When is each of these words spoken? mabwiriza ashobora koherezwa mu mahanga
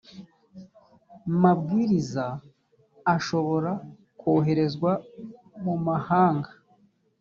mabwiriza 1.41 2.25
ashobora 3.15 3.71
koherezwa 4.21 4.91
mu 5.63 5.75
mahanga 5.85 6.49